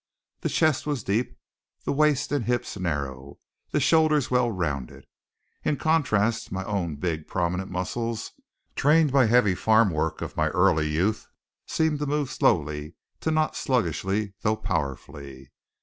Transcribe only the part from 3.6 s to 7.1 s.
the shoulders well rounded. In contrast my own